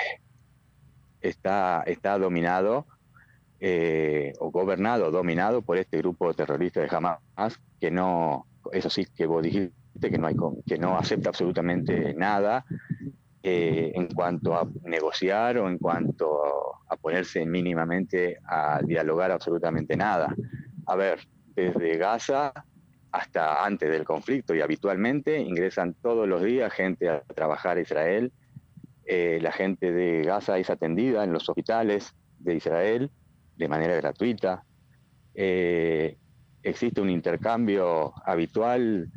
está, 1.20 1.82
está 1.86 2.18
dominado 2.18 2.86
eh, 3.60 4.32
o 4.38 4.50
gobernado, 4.50 5.10
dominado 5.10 5.62
por 5.62 5.78
este 5.78 5.98
grupo 5.98 6.32
terrorista 6.34 6.80
de 6.80 6.88
Hamas, 6.90 7.20
que 7.80 7.90
no, 7.90 8.46
eso 8.72 8.88
sí 8.88 9.06
que 9.06 9.26
vos 9.26 9.42
dijiste, 9.42 9.72
que 10.00 10.18
no, 10.18 10.26
hay, 10.28 10.36
que 10.66 10.78
no 10.78 10.96
acepta 10.96 11.30
absolutamente 11.30 12.14
nada, 12.14 12.64
eh, 13.42 13.92
en 13.94 14.08
cuanto 14.08 14.54
a 14.54 14.68
negociar 14.84 15.58
o 15.58 15.68
en 15.68 15.78
cuanto 15.78 16.40
a 16.88 16.96
ponerse 16.96 17.44
mínimamente 17.46 18.38
a 18.44 18.80
dialogar 18.82 19.30
absolutamente 19.30 19.96
nada. 19.96 20.34
A 20.86 20.96
ver, 20.96 21.20
desde 21.54 21.96
Gaza 21.96 22.52
hasta 23.10 23.64
antes 23.64 23.90
del 23.90 24.04
conflicto 24.04 24.54
y 24.54 24.60
habitualmente 24.60 25.40
ingresan 25.40 25.94
todos 25.94 26.28
los 26.28 26.42
días 26.42 26.72
gente 26.72 27.08
a 27.08 27.20
trabajar 27.20 27.78
a 27.78 27.80
Israel. 27.80 28.32
Eh, 29.06 29.38
la 29.40 29.52
gente 29.52 29.92
de 29.92 30.22
Gaza 30.22 30.58
es 30.58 30.68
atendida 30.70 31.24
en 31.24 31.32
los 31.32 31.48
hospitales 31.48 32.14
de 32.38 32.54
Israel 32.56 33.10
de 33.58 33.68
manera 33.68 33.96
gratuita. 33.96 34.64
Eh, 35.34 36.16
existe 36.62 37.00
un 37.02 37.10
intercambio 37.10 38.14
habitual 38.24 39.10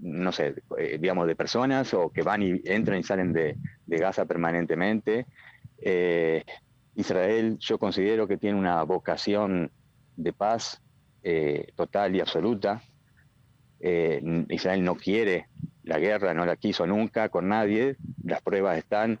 no 0.00 0.32
sé, 0.32 0.54
eh, 0.78 0.98
digamos, 1.00 1.26
de 1.26 1.36
personas 1.36 1.92
o 1.94 2.10
que 2.10 2.22
van 2.22 2.42
y 2.42 2.60
entran 2.64 2.98
y 2.98 3.02
salen 3.02 3.32
de, 3.32 3.56
Gaza 3.86 4.24
permanentemente. 4.26 5.26
Eh, 5.78 6.44
Israel 6.96 7.56
yo 7.58 7.78
considero 7.78 8.26
que 8.26 8.36
tiene 8.36 8.58
una 8.58 8.82
vocación 8.82 9.70
de 10.16 10.32
paz 10.32 10.82
eh, 11.22 11.72
total 11.76 12.16
y 12.16 12.20
absoluta. 12.20 12.82
Israel 13.78 14.82
no 14.82 14.96
quiere 14.96 15.46
la 15.84 15.98
guerra, 15.98 16.34
no 16.34 16.44
la 16.44 16.56
quiso 16.56 16.86
nunca 16.86 17.28
con 17.28 17.48
nadie. 17.48 17.96
Las 18.24 18.42
pruebas 18.42 18.78
están 18.78 19.20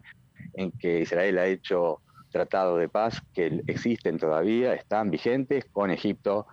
en 0.54 0.72
que 0.72 1.00
Israel 1.00 1.38
ha 1.38 1.46
hecho 1.46 2.00
tratados 2.30 2.78
de 2.78 2.88
paz 2.88 3.22
que 3.32 3.62
existen 3.66 4.18
todavía, 4.18 4.74
están 4.74 5.10
vigentes 5.10 5.64
con 5.66 5.90
Egipto, 5.90 6.46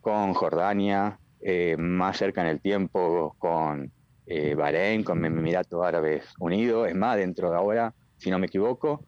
con 0.00 0.34
Jordania, 0.34 1.18
eh, 1.40 1.76
más 1.76 2.16
cerca 2.16 2.40
en 2.40 2.48
el 2.48 2.60
tiempo 2.60 3.34
con 3.38 3.90
eh, 4.26 4.54
Bahrein, 4.54 5.04
con 5.04 5.24
Emiratos 5.24 5.84
Árabes 5.84 6.24
Unidos, 6.38 6.88
es 6.88 6.94
más, 6.94 7.16
dentro 7.16 7.50
de 7.50 7.56
ahora, 7.56 7.94
si 8.16 8.30
no 8.30 8.38
me 8.38 8.46
equivoco, 8.46 9.04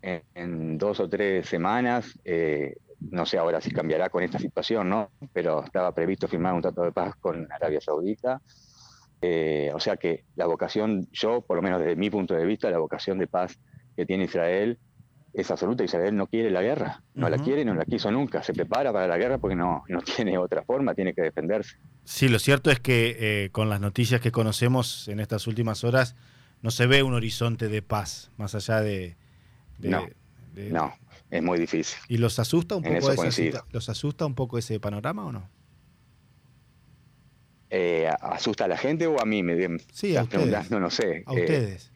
en, 0.00 0.78
dos 0.78 1.00
o 1.00 1.08
tres 1.08 1.48
semanas, 1.48 2.18
eh, 2.24 2.76
no 3.10 3.26
sé 3.26 3.36
ahora 3.36 3.60
si 3.60 3.70
cambiará 3.70 4.10
con 4.10 4.22
esta 4.22 4.38
situación, 4.38 4.88
¿no? 4.88 5.10
Pero 5.32 5.64
estaba 5.64 5.92
previsto 5.92 6.28
firmar 6.28 6.54
un 6.54 6.62
tratado 6.62 6.86
de 6.86 6.92
paz 6.92 7.16
con 7.16 7.50
Arabia 7.50 7.80
Saudita. 7.80 8.40
o 9.74 9.80
sea 9.80 9.96
que 9.96 10.24
la 10.36 10.46
vocación, 10.46 11.08
yo, 11.12 11.40
por 11.40 11.56
lo 11.56 11.62
menos 11.62 11.80
desde 11.80 11.96
mi 11.96 12.10
punto 12.10 12.34
de 12.34 12.44
vista, 12.44 12.70
la 12.70 12.78
vocación 12.78 13.18
de 13.18 13.26
paz 13.26 13.58
que 13.98 14.06
tiene 14.06 14.24
Israel 14.24 14.78
es 15.32 15.50
absoluta. 15.50 15.82
Israel 15.82 16.14
no 16.14 16.28
quiere 16.28 16.52
la 16.52 16.62
guerra, 16.62 17.02
no 17.14 17.28
la 17.28 17.36
quiere, 17.36 17.64
no 17.64 17.74
la 17.74 17.84
quiso 17.84 18.12
nunca. 18.12 18.44
Se 18.44 18.52
prepara 18.52 18.92
para 18.92 19.08
la 19.08 19.18
guerra 19.18 19.38
porque 19.38 19.56
no, 19.56 19.82
no 19.88 20.00
tiene 20.16 20.38
otra 20.38 20.62
forma, 20.62 20.94
tiene 20.94 21.14
que 21.14 21.22
defenderse. 21.22 21.78
Sí, 22.04 22.28
lo 22.28 22.38
cierto 22.38 22.70
es 22.70 22.78
que 22.78 23.16
eh, 23.18 23.50
con 23.50 23.68
las 23.68 23.80
noticias 23.80 24.20
que 24.20 24.30
conocemos 24.30 25.08
en 25.08 25.18
estas 25.18 25.48
últimas 25.48 25.82
horas, 25.82 26.14
no 26.62 26.70
se 26.70 26.86
ve 26.86 27.02
un 27.02 27.12
horizonte 27.12 27.66
de 27.66 27.82
paz, 27.82 28.30
más 28.36 28.54
allá 28.54 28.82
de... 28.82 29.16
no, 29.80 30.06
no, 30.54 30.94
es 31.30 31.42
muy 31.42 31.58
difícil. 31.58 31.98
¿Y 32.06 32.18
los 32.18 32.38
asusta 32.38 32.76
un 32.76 32.84
poco 32.84 33.24
ese, 33.24 33.52
los 33.72 33.88
asusta 33.88 34.26
un 34.26 34.36
poco 34.36 34.58
ese 34.58 34.78
panorama 34.78 35.26
o 35.26 35.32
no? 35.32 35.50
Eh, 37.70 38.08
¿Asusta 38.20 38.64
a 38.64 38.68
la 38.68 38.76
gente 38.76 39.08
o 39.08 39.20
a 39.20 39.24
mí? 39.24 39.42
Me, 39.42 39.78
sí, 39.92 40.16
a 40.16 40.22
ustedes. 40.22 40.70
No, 40.70 40.88
sé. 40.88 41.24
A 41.26 41.32
ustedes. 41.32 41.92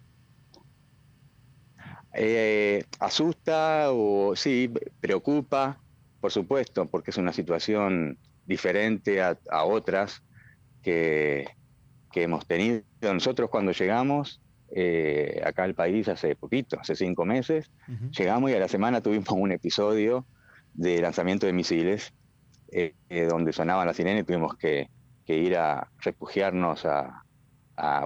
Eh, 2.14 2.84
asusta 2.98 3.86
o 3.90 4.36
sí, 4.36 4.70
preocupa, 5.00 5.80
por 6.20 6.30
supuesto, 6.30 6.86
porque 6.86 7.10
es 7.10 7.16
una 7.16 7.32
situación 7.32 8.18
diferente 8.46 9.22
a, 9.22 9.38
otras 9.64 10.22
que, 10.82 11.46
hemos 12.14 12.46
tenido. 12.46 12.82
Nosotros 13.00 13.48
cuando 13.48 13.72
llegamos 13.72 14.40
eh, 14.74 15.40
acá 15.44 15.64
al 15.64 15.74
país 15.74 16.08
hace 16.08 16.36
poquito, 16.36 16.78
hace 16.78 16.94
cinco 16.94 17.24
meses, 17.24 17.70
llegamos 18.16 18.50
y 18.50 18.54
a 18.54 18.60
la 18.60 18.68
semana 18.68 19.00
tuvimos 19.00 19.30
un 19.30 19.52
episodio 19.52 20.26
de 20.74 21.00
lanzamiento 21.00 21.46
de 21.46 21.52
misiles, 21.52 22.12
eh, 22.70 22.94
donde 23.28 23.52
sonaban 23.52 23.86
las 23.86 23.96
sirenas 23.96 24.22
y 24.22 24.24
tuvimos 24.24 24.56
que, 24.56 24.88
ir 25.26 25.56
a 25.56 25.88
refugiarnos 26.00 26.84
a, 26.84 27.24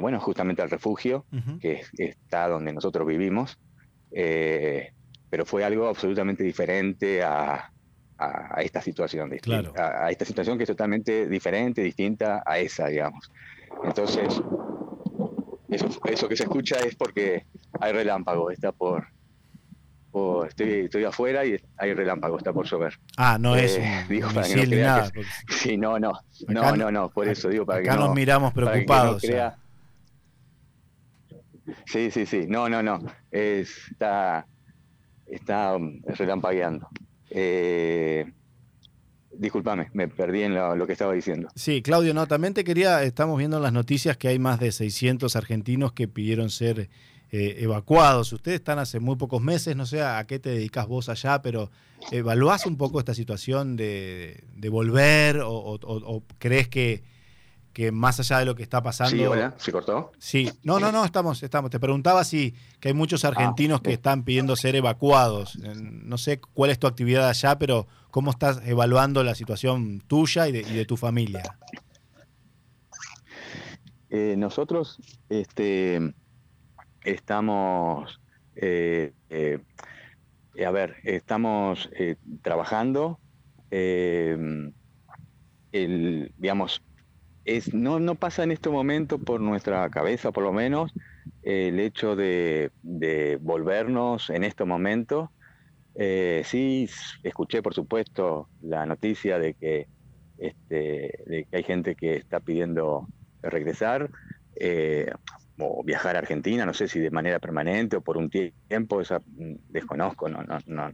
bueno, 0.00 0.20
justamente 0.20 0.62
al 0.62 0.70
refugio, 0.70 1.24
que 1.60 1.82
está 1.98 2.46
donde 2.46 2.72
nosotros 2.72 3.04
vivimos. 3.04 3.58
Eh, 4.18 4.92
pero 5.28 5.44
fue 5.44 5.62
algo 5.62 5.86
absolutamente 5.88 6.42
diferente 6.42 7.22
a, 7.22 7.70
esta 8.56 8.80
situación, 8.80 9.30
a, 9.76 10.10
esta 10.10 10.24
situación 10.24 10.56
que 10.56 10.64
es 10.64 10.68
totalmente 10.68 11.28
diferente, 11.28 11.82
distinta 11.82 12.42
a 12.46 12.58
esa, 12.58 12.86
digamos. 12.88 13.30
Entonces, 13.84 14.40
eso, 15.68 16.28
que 16.28 16.36
se 16.36 16.44
escucha 16.44 16.76
es 16.78 16.94
porque 16.94 17.44
hay 17.78 17.92
relámpago, 17.92 18.50
está 18.50 18.72
por, 18.72 19.06
estoy, 20.48 21.04
afuera 21.04 21.44
y 21.44 21.60
hay 21.76 21.92
relámpago, 21.92 22.38
está 22.38 22.54
por 22.54 22.64
llover. 22.64 22.98
Ah, 23.18 23.36
no 23.38 23.54
es 23.54 23.76
eh, 23.76 24.06
digo, 24.08 24.30
para 24.32 24.48
que 24.48 24.66
no 24.66 24.76
nada, 24.76 25.10
Sí, 25.50 25.76
no, 25.76 25.98
no, 25.98 26.12
no, 26.48 26.74
no, 26.74 26.90
no, 26.90 27.10
por 27.10 27.28
eso 27.28 27.50
digo 27.50 27.66
para 27.66 27.80
acá 27.80 27.92
que 27.92 27.98
nos 27.98 28.14
miramos 28.14 28.54
preocupados. 28.54 29.22
Sí, 31.86 32.10
sí, 32.10 32.26
sí. 32.26 32.46
No, 32.48 32.68
no, 32.68 32.82
no. 32.82 33.00
Está, 33.30 34.46
está 35.26 35.76
relampagueando. 36.06 36.88
Eh, 37.30 38.26
disculpame, 39.38 39.90
me 39.92 40.08
perdí 40.08 40.42
en 40.42 40.54
lo, 40.54 40.86
que 40.86 40.92
estaba 40.92 41.12
diciendo. 41.12 41.48
Sí, 41.54 41.82
Claudio, 41.82 42.14
no, 42.14 42.26
también 42.26 42.54
te 42.54 42.64
quería, 42.64 43.02
estamos 43.02 43.38
viendo 43.38 43.58
en 43.58 43.62
las 43.62 43.72
noticias 43.72 44.16
que 44.16 44.28
hay 44.28 44.38
más 44.38 44.60
de 44.60 44.72
600 44.72 45.36
argentinos 45.36 45.92
que 45.92 46.08
pidieron 46.08 46.50
ser 46.50 46.88
eh, 47.32 47.56
evacuados. 47.58 48.32
Ustedes 48.32 48.56
están 48.56 48.78
hace 48.78 49.00
muy 49.00 49.16
pocos 49.16 49.42
meses, 49.42 49.76
no 49.76 49.86
sé 49.86 50.02
a 50.02 50.24
qué 50.26 50.38
te 50.38 50.50
dedicas 50.50 50.86
vos 50.86 51.08
allá, 51.08 51.42
pero 51.42 51.70
¿evaluás 52.10 52.66
un 52.66 52.76
poco 52.76 52.98
esta 52.98 53.14
situación 53.14 53.76
de, 53.76 54.42
volver 54.70 55.40
o, 55.44 56.22
crees 56.38 56.68
que, 56.68 57.02
que, 57.76 57.92
más 57.92 58.18
allá 58.20 58.38
de 58.38 58.46
lo 58.46 58.54
que 58.54 58.62
está 58.62 58.82
pasando... 58.82 59.14
Sí, 59.14 59.22
hola, 59.22 59.54
¿se 59.58 59.70
cortó? 59.70 60.10
Sí, 60.16 60.50
no, 60.62 60.80
no, 60.80 60.90
no, 60.90 61.04
estamos, 61.04 61.42
estamos. 61.42 61.70
Te 61.70 61.78
preguntaba 61.78 62.24
si 62.24 62.54
que 62.80 62.88
hay 62.88 62.94
muchos 62.94 63.26
ah, 63.26 63.28
argentinos 63.28 63.82
que 63.82 63.92
están 63.92 64.24
pidiendo 64.24 64.56
ser 64.56 64.76
evacuados. 64.76 65.58
No 65.58 66.16
sé 66.16 66.40
cuál 66.40 66.70
es 66.70 66.78
tu 66.78 66.86
actividad 66.86 67.28
allá, 67.28 67.58
pero 67.58 67.86
¿cómo 68.10 68.30
estás 68.30 68.62
evaluando 68.64 69.22
la 69.22 69.34
situación 69.34 70.00
tuya 70.00 70.48
y 70.48 70.52
de, 70.52 70.86
tu 70.86 70.96
familia? 70.96 71.42
Eh, 74.08 74.36
nosotros, 74.38 74.98
este 75.28 76.14
estamos, 77.04 78.22
eh, 78.54 79.12
eh, 79.28 79.58
a 80.66 80.70
ver, 80.70 80.96
estamos 81.04 81.90
trabajando, 82.40 83.20
el, 83.70 84.72
digamos, 86.38 86.80
no, 87.72 88.14
pasa 88.14 88.44
en 88.44 88.52
este 88.52 88.68
momento 88.68 89.18
por 89.18 89.40
nuestra 89.40 89.88
cabeza, 89.90 90.32
por 90.32 90.44
lo 90.44 90.52
menos, 90.52 90.92
el 91.42 91.78
hecho 91.80 92.16
de, 92.16 92.70
volvernos 93.40 94.30
en 94.30 94.44
este 94.44 94.64
momento. 94.64 95.32
sí, 95.94 96.88
escuché, 97.22 97.62
por 97.62 97.74
supuesto, 97.74 98.48
la 98.62 98.86
noticia 98.86 99.38
de 99.38 99.54
que, 99.54 99.86
este, 100.38 101.24
de 101.26 101.46
que 101.50 101.56
hay 101.56 101.62
gente 101.62 101.94
que 101.94 102.16
está 102.16 102.40
pidiendo 102.40 103.06
regresar 103.42 104.10
o 105.58 105.82
viajar 105.84 106.16
a 106.16 106.20
Argentina, 106.20 106.66
no 106.66 106.74
sé 106.74 106.88
si 106.88 107.00
de 107.00 107.10
manera 107.10 107.38
permanente 107.38 107.96
o 107.96 108.00
por 108.00 108.16
un 108.16 108.30
tiempo, 108.30 109.00
esa, 109.00 109.20
mm, 109.20 109.54
desconozco, 109.68 110.28
no, 110.28 110.42
no, 110.42 110.58
no, 110.66 110.92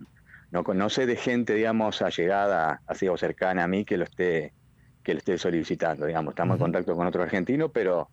no, 0.51 0.63
no 0.63 0.91
sé 0.91 1.07
de 1.07 1.17
gente, 1.17 1.55
digamos, 1.55 2.03
allegada, 2.03 2.83
así 2.87 3.09
o 3.09 3.17
cercana 3.17 3.65
a 3.65 3.69
mí 3.69 3.85
que 3.85 3.97
lo 3.97 4.05
esté, 4.05 4.53
que 5.03 5.15
lo 5.15 5.19
esté 5.19 5.39
solicitando, 5.39 6.07
digamos, 6.07 6.33
estamos 6.33 6.57
en 6.57 6.61
contacto 6.61 6.97
con 6.97 7.07
otro 7.07 7.23
argentino, 7.23 7.71
pero 7.71 8.09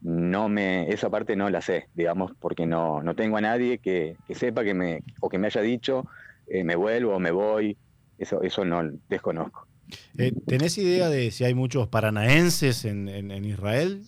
no 0.00 0.48
me, 0.48 0.90
esa 0.90 1.10
parte 1.10 1.36
no 1.36 1.50
la 1.50 1.60
sé, 1.60 1.88
digamos, 1.94 2.32
porque 2.38 2.66
no, 2.66 3.02
no 3.02 3.14
tengo 3.14 3.36
a 3.36 3.40
nadie 3.40 3.78
que, 3.78 4.16
sepa 4.34 4.64
que 4.64 4.74
me, 4.74 5.02
o 5.20 5.28
que 5.28 5.38
me 5.38 5.46
haya 5.48 5.60
dicho, 5.60 6.06
eh, 6.46 6.64
me 6.64 6.76
vuelvo 6.76 7.14
o 7.14 7.18
me 7.18 7.30
voy, 7.30 7.76
eso, 8.18 8.42
eso 8.42 8.64
no 8.64 8.82
desconozco. 9.08 9.66
Eh, 10.16 10.32
¿Tenés 10.46 10.78
idea 10.78 11.08
de 11.08 11.30
si 11.30 11.44
hay 11.44 11.54
muchos 11.54 11.88
paranaenses 11.88 12.84
en, 12.84 13.08
en, 13.08 13.30
en 13.30 13.44
Israel? 13.44 14.02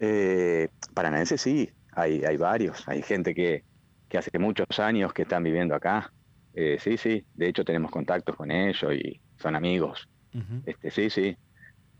Eh, 0.00 0.68
paranaenses 0.94 1.40
sí, 1.40 1.70
hay, 1.92 2.24
hay 2.24 2.36
varios, 2.36 2.86
hay 2.88 3.02
gente 3.02 3.34
que, 3.34 3.62
que 4.08 4.18
hace 4.18 4.38
muchos 4.38 4.66
años 4.78 5.12
que 5.12 5.22
están 5.22 5.42
viviendo 5.42 5.74
acá. 5.74 6.12
Eh, 6.54 6.78
sí, 6.80 6.96
sí, 6.96 7.24
de 7.34 7.48
hecho 7.48 7.64
tenemos 7.64 7.90
contactos 7.90 8.34
con 8.34 8.50
ellos 8.50 8.92
y 8.94 9.20
son 9.38 9.56
amigos. 9.56 10.08
este, 10.66 10.90
sí, 10.90 11.10
sí. 11.10 11.36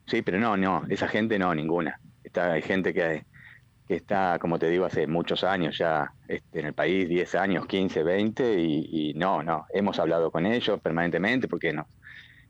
Sí, 0.07 0.23
pero 0.23 0.39
no, 0.39 0.57
no, 0.57 0.85
esa 0.89 1.09
gente 1.09 1.39
no, 1.39 1.55
ninguna. 1.55 2.01
Está, 2.23 2.53
hay 2.53 2.63
gente 2.63 2.95
que, 2.95 3.25
que 3.89 3.95
está, 3.97 4.39
como 4.41 4.59
te 4.59 4.69
digo, 4.69 4.85
hace 4.85 5.07
muchos 5.07 5.43
años 5.43 5.79
ya 5.79 6.13
este, 6.29 6.61
en 6.61 6.67
el 6.67 6.75
país, 6.75 7.09
10 7.09 7.35
años, 7.35 7.67
15, 7.67 8.03
20, 8.03 8.61
y, 8.61 8.89
y, 9.11 9.15
no, 9.15 9.43
no, 9.43 9.67
hemos 9.73 9.99
hablado 9.99 10.31
con 10.31 10.47
ellos 10.47 10.81
permanentemente 10.81 11.49
porque 11.49 11.73
no, 11.73 11.87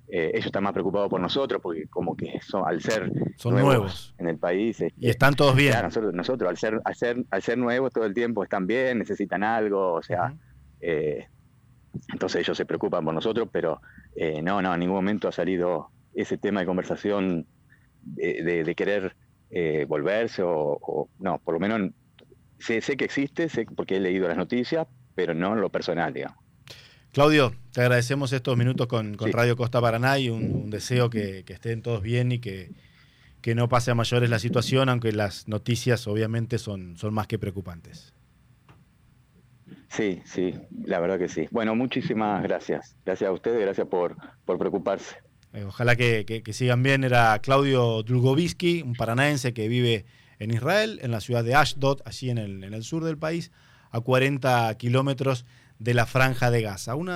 eh, 0.08 0.30
ellos 0.34 0.46
están 0.46 0.62
más 0.62 0.72
preocupados 0.72 1.08
por 1.08 1.20
nosotros 1.20 1.60
porque 1.60 1.88
como 1.88 2.16
que 2.16 2.40
son, 2.40 2.62
al 2.64 2.80
ser 2.80 3.10
son 3.36 3.56
nuevos, 3.56 4.14
en 4.18 4.28
el 4.28 4.38
país 4.38 4.80
y 4.80 4.84
este, 4.84 5.10
están 5.10 5.34
todos 5.34 5.56
bien 5.56 5.74
nosotros, 5.82 6.14
nosotros 6.14 6.48
al 6.48 6.56
ser 6.56 6.80
al 6.84 6.94
ser 6.94 7.24
al 7.28 7.42
ser 7.42 7.58
nuevos 7.58 7.92
todo 7.92 8.04
el 8.04 8.14
tiempo 8.14 8.44
están 8.44 8.68
bien 8.68 9.00
necesitan 9.00 9.42
algo 9.42 9.94
o 9.94 10.02
sea 10.04 10.32
eh, 10.80 11.26
entonces 12.12 12.40
ellos 12.40 12.56
se 12.56 12.66
preocupan 12.66 13.04
por 13.04 13.14
nosotros 13.14 13.48
pero 13.50 13.80
eh, 14.14 14.42
no 14.42 14.62
no 14.62 14.72
en 14.72 14.80
ningún 14.80 14.96
momento 14.96 15.28
ha 15.28 15.32
salido 15.32 15.90
ese 16.14 16.38
tema 16.38 16.60
de 16.60 16.66
conversación 16.66 17.46
de, 18.02 18.74
querer 18.76 19.16
volverse 19.88 20.42
o, 20.44 21.08
no 21.18 21.38
por 21.38 21.54
lo 21.54 21.60
menos 21.60 21.90
sé, 22.58 22.80
sé 22.80 22.96
que 22.96 23.04
existe 23.04 23.48
sé 23.48 23.66
porque 23.74 23.96
he 23.96 24.00
leído 24.00 24.28
las 24.28 24.36
noticias 24.36 24.86
pero 25.14 25.34
no 25.34 25.54
en 25.54 25.60
lo 25.60 25.70
personal 25.70 26.12
digamos 26.12 26.46
Claudio, 27.16 27.54
te 27.72 27.80
agradecemos 27.80 28.30
estos 28.34 28.58
minutos 28.58 28.88
con, 28.88 29.16
Radio 29.16 29.56
Costa 29.56 29.80
Paraná 29.80 30.18
y 30.18 30.28
un, 30.28 30.68
deseo 30.68 31.08
que, 31.08 31.44
estén 31.48 31.80
todos 31.80 32.02
bien 32.02 32.30
y 32.30 32.40
que, 32.40 32.74
no 33.54 33.70
pase 33.70 33.90
a 33.90 33.94
mayores 33.94 34.28
la 34.28 34.38
situación, 34.38 34.90
aunque 34.90 35.12
las 35.12 35.48
noticias 35.48 36.06
obviamente 36.08 36.58
son, 36.58 36.98
son 36.98 37.14
más 37.14 37.26
que 37.26 37.38
preocupantes. 37.38 38.12
Sí, 39.88 40.20
sí, 40.24 40.54
la 40.84 41.00
verdad 41.00 41.18
que 41.18 41.28
sí. 41.28 41.46
Bueno, 41.50 41.74
muchísimas 41.74 42.42
gracias. 42.42 42.96
Gracias 43.04 43.28
a 43.28 43.32
ustedes, 43.32 43.60
gracias 43.60 43.86
por, 43.86 44.16
por 44.44 44.58
preocuparse. 44.58 45.16
Eh, 45.52 45.64
ojalá 45.64 45.96
que, 45.96 46.42
sigan 46.52 46.82
bien. 46.82 47.04
Era 47.04 47.38
Claudio 47.40 48.02
Drugovisky, 48.02 48.82
un 48.82 48.94
paranaense 48.94 49.54
que 49.54 49.68
vive 49.68 50.04
en 50.38 50.50
Israel, 50.50 50.98
en 51.02 51.10
la 51.10 51.20
ciudad 51.20 51.44
de 51.44 51.54
Ashdod, 51.54 52.00
allí 52.04 52.30
en 52.30 52.38
el, 52.38 52.64
en 52.64 52.74
el 52.74 52.82
sur 52.82 53.04
del 53.04 53.16
país, 53.16 53.52
a 53.90 54.00
40 54.00 54.74
kilómetros 54.76 55.46
de 55.78 55.94
la 55.94 56.06
franja 56.06 56.50
de 56.50 56.62
Gaza. 56.62 56.94
Una 56.94 57.14